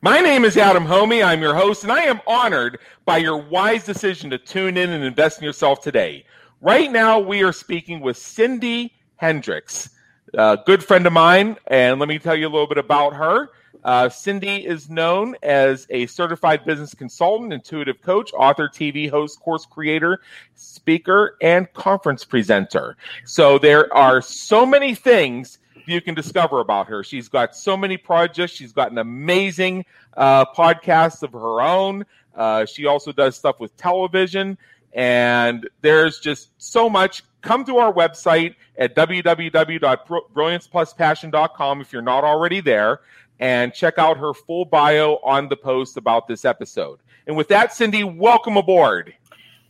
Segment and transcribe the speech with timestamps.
[0.00, 1.22] My name is Adam Hommey.
[1.22, 5.04] I'm your host, and I am honored by your wise decision to tune in and
[5.04, 6.24] invest in yourself today.
[6.62, 9.90] Right now, we are speaking with Syndee Hendricks,
[10.32, 13.50] a good friend of mine, and let me tell you a little bit about her.
[13.84, 19.66] Uh, Syndee is known as a certified business consultant, intuitive coach, author, TV host, course
[19.66, 20.20] creator,
[20.54, 22.96] speaker, and conference presenter.
[23.24, 27.02] So there are so many things you can discover about her.
[27.02, 28.52] She's got so many projects.
[28.52, 29.84] She's got an amazing
[30.16, 32.04] uh, podcast of her own.
[32.34, 34.58] Uh, she also does stuff with television,
[34.92, 37.24] and there's just so much.
[37.40, 43.00] Come to our website at www.brilliancepluspassion.com if you're not already there,
[43.40, 47.00] and check out her full bio on the post about this episode.
[47.26, 49.14] And with that, Syndee, welcome aboard.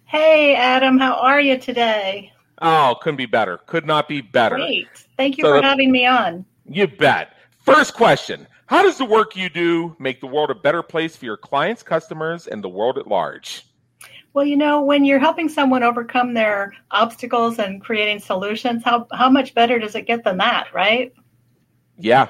[0.04, 2.32] Hey, Adam, how are you today?
[2.62, 3.58] Oh, couldn't be better.
[3.66, 4.56] Could not be better.
[4.56, 4.86] Great.
[5.16, 6.44] Thank you so, for having me on.
[6.66, 7.34] You bet.
[7.64, 11.24] First question How does the work you do make the world a better place for
[11.24, 13.64] your clients, customers, and the world at large?
[14.34, 19.28] Well, you know, when you're helping someone overcome their obstacles and creating solutions, how, how
[19.28, 21.12] much better does it get than that, right?
[21.96, 22.28] Yeah.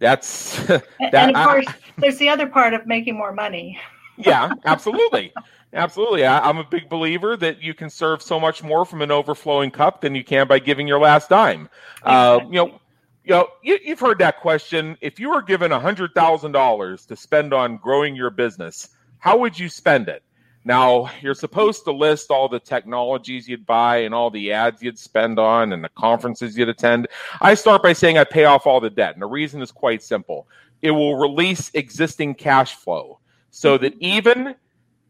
[0.00, 3.78] That's that, and of course, I, there's the other part of making more money.
[4.16, 5.32] yeah, absolutely.
[5.72, 6.26] Absolutely.
[6.26, 9.70] I, am a big believer that you can serve so much more from an overflowing
[9.70, 11.68] cup than you can by giving your last dime.
[12.02, 12.80] Uh, you know,
[13.22, 14.98] you know, you, have heard that question.
[15.00, 18.88] If you were given $100,000 to spend on growing your business,
[19.18, 20.24] how would you spend it?
[20.64, 24.98] Now, you're supposed to list all the technologies you'd buy and all the ads you'd
[24.98, 27.08] spend on and the conferences you'd attend.
[27.40, 29.14] I start by saying I pay off all the debt.
[29.14, 30.46] And the reason is quite simple
[30.82, 33.18] it will release existing cash flow
[33.50, 34.54] so that even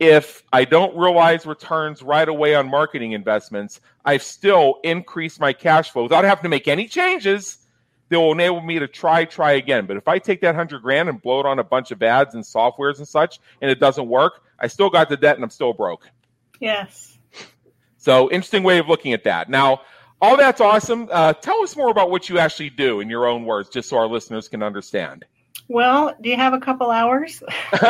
[0.00, 5.91] if I don't realize returns right away on marketing investments, I've still increased my cash
[5.91, 7.59] flow without having to make any changes
[8.10, 9.87] that will enable me to try, try again.
[9.87, 12.34] But if I take that hundred grand and blow it on a bunch of ads
[12.34, 15.50] and softwares and such, and it doesn't work, I still got the debt and I'm
[15.50, 16.09] still broke.
[16.60, 17.19] Yes.
[17.97, 19.48] So interesting way of looking at that.
[19.48, 19.82] Now,
[20.21, 21.09] all that's awesome.
[21.10, 23.97] Uh, tell us more about what you actually do in your own words, just so
[23.97, 25.25] our listeners can understand.
[25.69, 27.42] Well, do you have a couple hours?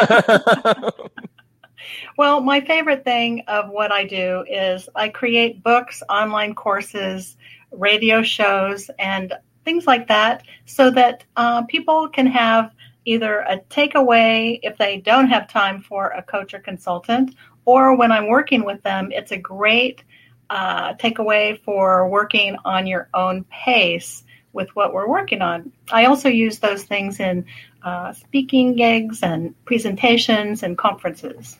[2.17, 7.37] Well, my favorite thing of what I do is I create books, online courses,
[7.71, 9.33] radio shows, and
[9.71, 12.73] things like that so that uh, people can have
[13.05, 18.11] either a takeaway if they don't have time for a coach or consultant, or when
[18.11, 20.03] I'm working with them, it's a great
[20.51, 25.71] uh, takeaway for working on your own pace with what we're working on.
[25.93, 27.47] I also use those things in
[27.85, 31.59] uh, speaking gigs and presentations and conferences.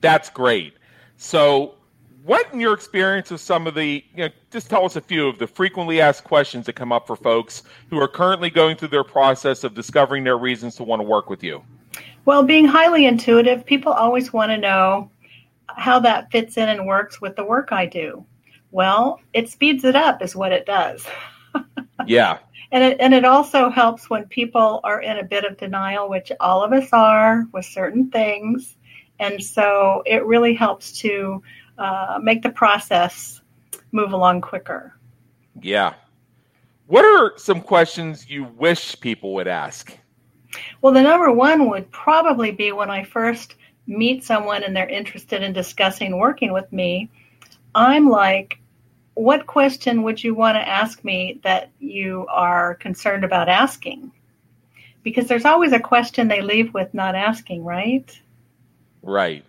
[0.00, 0.74] That's great.
[1.16, 1.74] So,
[2.26, 5.28] what in your experience of some of the, you know, just tell us a few
[5.28, 8.88] of the frequently asked questions that come up for folks who are currently going through
[8.88, 11.62] their process of discovering their reasons to want to work with you?
[12.24, 15.08] Well, being highly intuitive, people always want to know
[15.68, 18.26] how that fits in and works with the work I do.
[18.72, 21.06] Well, it speeds it up, is what it does.
[22.06, 22.38] yeah.
[22.72, 26.32] And it, and it also helps when people are in a bit of denial, which
[26.40, 28.74] all of us are with certain things.
[29.20, 31.40] And so it really helps to
[31.78, 33.40] uh, make the process
[33.92, 34.94] move along quicker.
[35.60, 35.94] Yeah.
[36.86, 39.96] What are some questions you wish people would ask?
[40.80, 43.56] Well, the number one would probably be when I first
[43.86, 47.10] meet someone and they're interested in discussing working with me.
[47.74, 48.58] I'm like,
[49.14, 54.12] what question would you want to ask me that you are concerned about asking?
[55.02, 58.18] Because there's always a question they leave with not asking, right?
[59.02, 59.44] Right.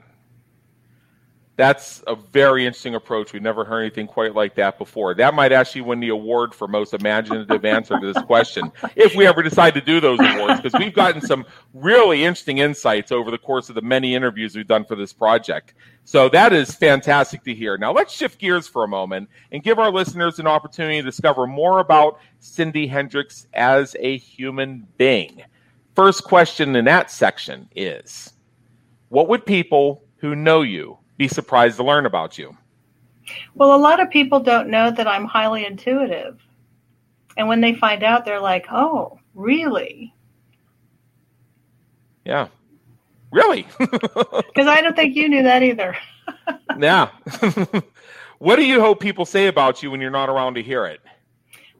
[1.57, 3.33] That's a very interesting approach.
[3.33, 5.15] We've never heard anything quite like that before.
[5.15, 9.25] That might actually win the award for most imaginative answer to this question, if we
[9.25, 13.39] ever decide to do those awards, because we've gotten some really interesting insights over the
[13.39, 15.74] course of the many interviews we've done for this project.
[16.04, 17.75] So that is fantastic to hear.
[17.75, 21.48] Now let's shift gears for a moment and give our listeners an opportunity to discover
[21.48, 25.42] more about Syndee Hendricks as a human being.
[25.95, 28.31] First question in that section is
[29.10, 32.56] What would people who know you be surprised to learn about you?
[33.56, 36.40] Well, a lot of people don't know that I'm highly intuitive.
[37.36, 40.14] And when they find out, they're like, oh, really?
[42.25, 42.48] Yeah.
[43.31, 43.68] Really?
[43.78, 45.96] Because I don't think you knew that either.
[46.80, 47.10] yeah.
[48.40, 51.00] what do you hope people say about you when you're not around to hear it?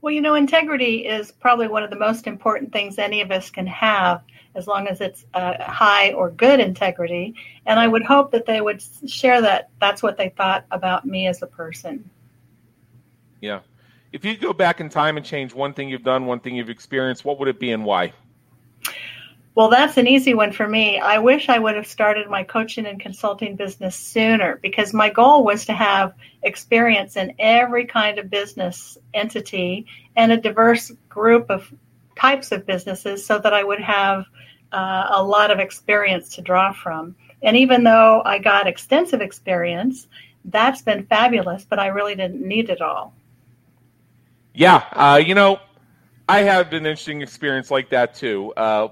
[0.01, 3.50] Well, you know, integrity is probably one of the most important things any of us
[3.50, 4.22] can have
[4.57, 7.36] as long as it's uh, high or good integrity.
[7.65, 11.27] And I would hope that they would share that that's what they thought about me
[11.27, 12.09] as a person.
[13.39, 13.59] Yeah.
[14.12, 16.69] If you go back in time and change one thing you've done, one thing you've
[16.69, 18.13] experienced, what would it be and why?
[19.54, 21.00] Well, that's an easy one for me.
[21.00, 25.44] I wish I would have started my coaching and consulting business sooner because my goal
[25.44, 26.13] was to have
[26.44, 31.74] experience in every kind of business entity and a diverse group of
[32.18, 34.25] types of businesses so that I would have
[34.72, 37.16] uh, a lot of experience to draw from.
[37.44, 40.08] And even though I got extensive experience,
[40.46, 43.14] that's been fabulous, but I really didn't need it all.
[44.54, 45.60] Yeah, uh, you know,
[46.28, 48.54] I had an interesting experience like that too.
[48.58, 48.90] Uh,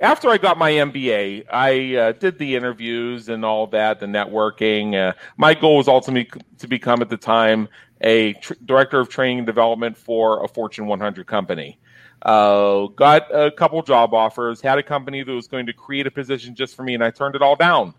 [0.00, 4.94] after I got my MBA, I uh, did the interviews and all that, the networking.
[4.94, 7.68] Uh, my goal was ultimately to become, at the time,
[8.00, 11.78] a tr- director of training and development for a Fortune 100 company.
[12.22, 16.10] Uh, got a couple job offers, had a company that was going to create a
[16.10, 17.94] position just for me, and I turned it all down.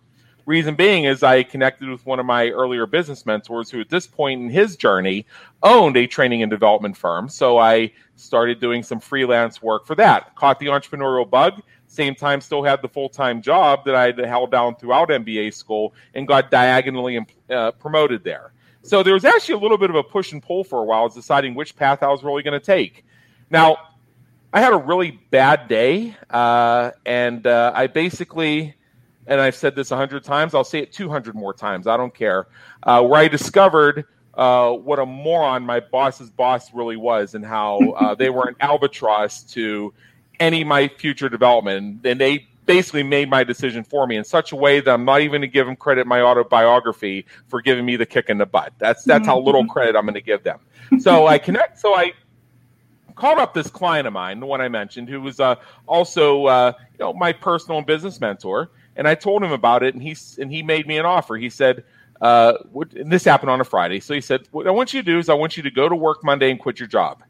[0.45, 4.07] Reason being is I connected with one of my earlier business mentors who, at this
[4.07, 5.27] point in his journey,
[5.61, 7.29] owned a training and development firm.
[7.29, 10.35] So I started doing some freelance work for that.
[10.35, 11.61] Caught the entrepreneurial bug.
[11.85, 15.53] Same time, still had the full time job that I had held down throughout MBA
[15.53, 18.51] school and got diagonally uh, promoted there.
[18.81, 21.09] So there was actually a little bit of a push and pull for a while,
[21.09, 23.05] deciding which path I was really going to take.
[23.49, 23.77] Now,
[24.51, 28.73] I had a really bad day, uh, and uh, I basically,
[29.27, 31.85] and I've said this a hundred times, I'll say it two hundred more times.
[31.85, 32.47] I don't care.
[32.81, 37.77] Uh, where I discovered uh, what a moron my boss's boss really was, and how
[37.91, 39.93] uh, they were an albatross to
[40.39, 44.55] any my future development, and they basically made my decision for me in such a
[44.55, 47.97] way that I'm not even going to give them credit my autobiography for giving me
[47.97, 48.73] the kick in the butt.
[48.79, 49.71] That's that's how little mm-hmm.
[49.71, 50.59] credit I'm going to give them.
[50.97, 51.77] So I connect.
[51.77, 52.13] So I
[53.19, 55.55] called up this client of mine, the one I mentioned, who was uh,
[55.85, 59.93] also uh, you know my personal and business mentor, and I told him about it,
[59.93, 61.35] and he and he made me an offer.
[61.35, 61.83] He said,
[62.21, 65.01] uh, what, and this happened on a Friday, so he said, "What I want you
[65.01, 67.21] to do is I want you to go to work Monday and quit your job.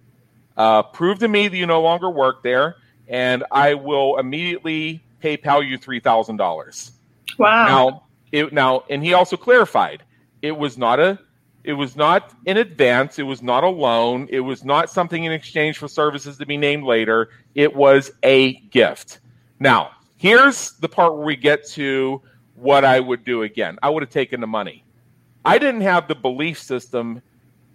[0.55, 2.75] Uh, prove to me that you no longer work there,
[3.07, 6.91] and I will immediately PayPal you three thousand dollars."
[7.37, 7.65] Wow.
[7.67, 10.03] Now, it, now, and he also clarified
[10.41, 11.19] it was not a
[11.69, 13.19] it was not in advance.
[13.19, 14.27] It was not a loan.
[14.31, 17.29] It was not something in exchange for services to be named later.
[17.53, 19.19] It was a gift.
[19.59, 22.23] Now, here's the part where we get to
[22.55, 23.77] what I would do again.
[23.83, 24.83] I would have taken the money.
[25.45, 27.21] I didn't have the belief system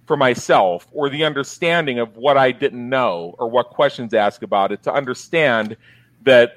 [0.07, 4.43] for myself or the understanding of what I didn't know or what questions to ask
[4.43, 5.77] about it to understand
[6.25, 6.57] that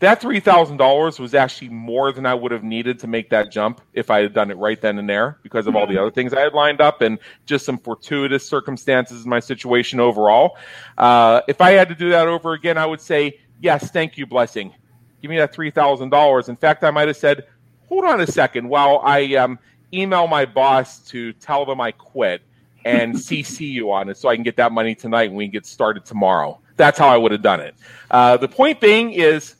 [0.00, 3.50] that three thousand dollars was actually more than I would have needed to make that
[3.50, 6.02] jump if I had done it right then and there because of all the mm-hmm.
[6.02, 10.56] other things I had lined up and just some fortuitous circumstances in my situation overall.
[10.96, 14.26] Uh, if I had to do that over again, I would say yes, thank you,
[14.26, 14.72] blessing.
[15.20, 16.48] Give me that three thousand dollars.
[16.48, 17.46] In fact, I might have said,
[17.88, 19.58] hold on a second, while I um,
[19.92, 22.42] email my boss to tell them I quit
[22.84, 25.52] and CC you on it so I can get that money tonight and we can
[25.52, 26.60] get started tomorrow.
[26.76, 27.74] That's how I would have done it.
[28.10, 29.56] Uh, the point being is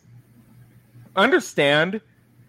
[1.19, 2.01] understand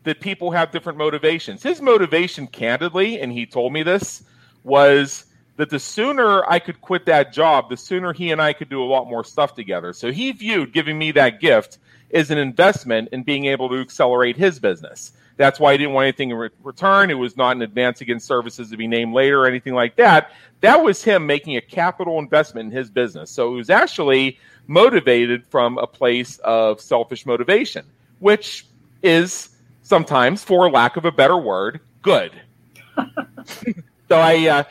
[0.03, 1.61] that people have different motivations.
[1.61, 4.23] His motivation, candidly, and he told me this,
[4.63, 5.25] was
[5.57, 8.81] that the sooner I could quit that job, the sooner he and I could do
[8.81, 9.91] a lot more stuff together.
[9.91, 11.79] So he viewed giving me that gift
[12.13, 15.11] as an investment in being able to accelerate his business.
[15.35, 17.11] That's why he didn't want anything in re- return.
[17.11, 20.31] It was not an advance against services to be named later or anything like that.
[20.61, 23.29] That was him making a capital investment in his business.
[23.29, 27.85] So it was actually motivated from a place of selfish motivation
[28.19, 28.65] which
[29.01, 29.49] is
[29.83, 32.31] sometimes, for lack of a better word, good.
[34.09, 34.63] So I, uh,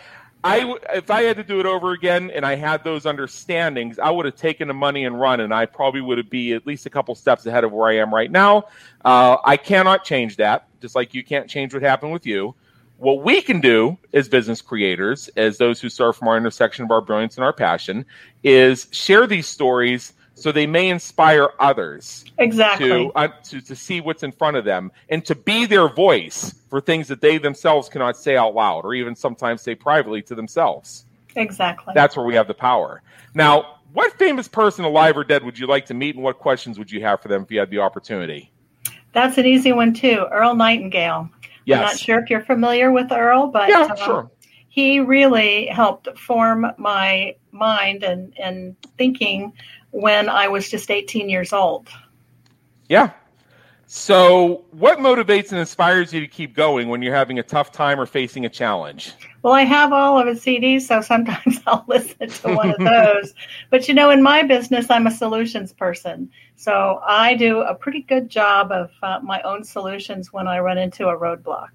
[0.42, 4.10] I, if I had to do it over again and I had those understandings, I
[4.10, 6.86] would have taken the money and run, and I probably would have be at least
[6.86, 8.64] a couple steps ahead of where I am right now.
[9.04, 12.54] Uh, I cannot change that, just like you can't change what happened with you.
[12.96, 16.90] What we can do as business creators, as those who serve from our intersection of
[16.90, 18.04] our brilliance and our passion,
[18.42, 24.00] is share these stories so they may inspire others exactly to, uh, to to see
[24.00, 27.88] what's in front of them and to be their voice for things that they themselves
[27.88, 31.04] cannot say out loud or even sometimes say privately to themselves.
[31.36, 31.92] Exactly.
[31.94, 33.02] That's where we have the power.
[33.34, 36.78] Now, what famous person, alive or dead, would you like to meet, and what questions
[36.78, 38.52] would you have for them if you had the opportunity?
[39.12, 40.26] That's an easy one too.
[40.30, 41.30] Earl Nightingale.
[41.64, 41.78] Yes.
[41.78, 44.30] I'm not sure if you're familiar with Earl, but yeah, um, sure.
[44.68, 49.52] he really helped form my mind and, and thinking
[49.90, 51.88] when I was just 18 years old.
[52.88, 53.12] Yeah.
[53.90, 57.98] So, what motivates and inspires you to keep going when you're having a tough time
[57.98, 59.14] or facing a challenge?
[59.40, 63.32] Well, I have all of his CDs, so sometimes I'll listen to one of those.
[63.70, 66.30] but you know, in my business, I'm a solutions person.
[66.56, 70.76] So I do a pretty good job of uh, my own solutions when I run
[70.76, 71.70] into a roadblock.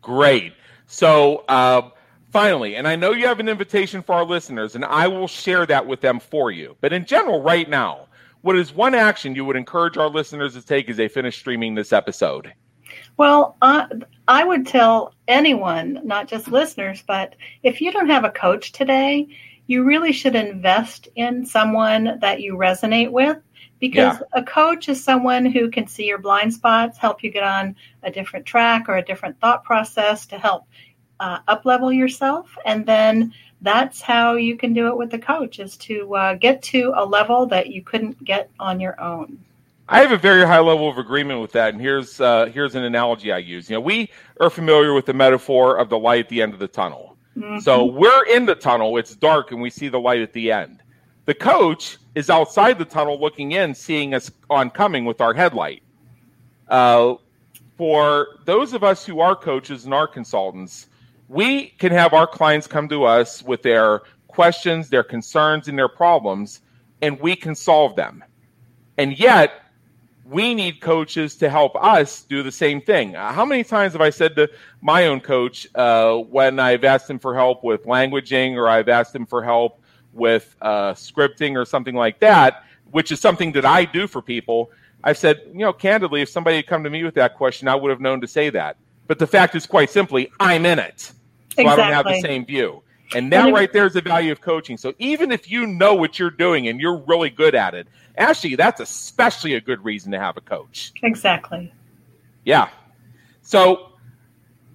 [0.00, 0.54] Great.
[0.88, 1.90] So, uh,
[2.32, 5.66] finally, and I know you have an invitation for our listeners, and I will share
[5.66, 6.76] that with them for you.
[6.80, 8.08] But in general, right now,
[8.40, 11.74] what is one action you would encourage our listeners to take as they finish streaming
[11.74, 12.52] this episode?
[13.16, 13.86] Well, uh,
[14.26, 19.28] I would tell anyone, not just listeners, but if you don't have a coach today,
[19.66, 23.38] you really should invest in someone that you resonate with
[23.78, 24.40] because yeah.
[24.40, 28.10] a coach is someone who can see your blind spots, help you get on a
[28.10, 30.66] different track or a different thought process to help
[31.22, 32.58] uh, up level yourself.
[32.66, 36.60] And then that's how you can do it with the coach is to uh, get
[36.64, 39.38] to a level that you couldn't get on your own.
[39.88, 42.84] I have a very high level of agreement with that, and here's uh, here's an
[42.84, 43.68] analogy I use.
[43.68, 44.10] You know, we
[44.40, 47.16] are familiar with the metaphor of the light at the end of the tunnel.
[47.36, 47.58] Mm-hmm.
[47.58, 50.82] So we're in the tunnel; it's dark, and we see the light at the end.
[51.26, 55.82] The coach is outside the tunnel, looking in, seeing us oncoming with our headlight.
[56.68, 57.16] Uh,
[57.76, 60.86] for those of us who are coaches and are consultants,
[61.28, 65.88] we can have our clients come to us with their questions, their concerns, and their
[65.88, 66.60] problems,
[67.00, 68.24] and we can solve them.
[68.98, 69.52] And yet,
[70.24, 73.14] we need coaches to help us do the same thing.
[73.14, 74.50] How many times have I said to
[74.80, 79.14] my own coach uh, when I've asked him for help with languaging or I've asked
[79.14, 79.80] him for help
[80.12, 84.70] with uh, scripting or something like that, which is something that I do for people?
[85.04, 87.74] I've said, you know, candidly, if somebody had come to me with that question, I
[87.74, 88.76] would have known to say that.
[89.12, 91.00] But the fact is, quite simply, I'm in it.
[91.00, 91.12] So
[91.58, 91.66] exactly.
[91.66, 92.82] I don't have the same view.
[93.14, 94.78] And that right there is the value of coaching.
[94.78, 98.56] So even if you know what you're doing and you're really good at it, actually,
[98.56, 100.94] that's especially a good reason to have a coach.
[101.02, 101.70] Exactly.
[102.46, 102.70] Yeah.
[103.42, 103.92] So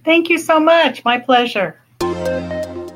[0.04, 1.04] Thank you so much.
[1.06, 1.80] My pleasure.